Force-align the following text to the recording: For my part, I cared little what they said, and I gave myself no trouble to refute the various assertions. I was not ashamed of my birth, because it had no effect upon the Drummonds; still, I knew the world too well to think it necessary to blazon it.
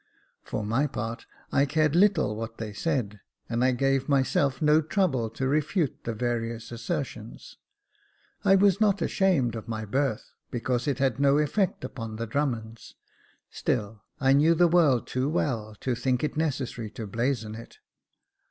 For 0.41 0.63
my 0.65 0.87
part, 0.87 1.27
I 1.51 1.67
cared 1.67 1.95
little 1.95 2.35
what 2.35 2.57
they 2.57 2.73
said, 2.73 3.19
and 3.47 3.63
I 3.63 3.69
gave 3.71 4.09
myself 4.09 4.59
no 4.59 4.81
trouble 4.81 5.29
to 5.29 5.47
refute 5.47 6.05
the 6.05 6.15
various 6.15 6.71
assertions. 6.71 7.59
I 8.43 8.55
was 8.55 8.81
not 8.81 9.03
ashamed 9.03 9.53
of 9.55 9.67
my 9.67 9.85
birth, 9.85 10.31
because 10.49 10.87
it 10.87 10.97
had 10.97 11.19
no 11.19 11.37
effect 11.37 11.83
upon 11.83 12.15
the 12.15 12.25
Drummonds; 12.25 12.95
still, 13.51 14.01
I 14.19 14.33
knew 14.33 14.55
the 14.55 14.67
world 14.67 15.05
too 15.05 15.29
well 15.29 15.75
to 15.81 15.93
think 15.93 16.23
it 16.23 16.35
necessary 16.35 16.89
to 16.89 17.05
blazon 17.05 17.53
it. 17.53 17.77